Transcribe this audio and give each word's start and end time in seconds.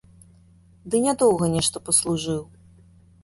Ды 0.93 1.01
нядоўга 1.05 1.45
нешта 1.55 1.77
паслужыў. 1.89 2.43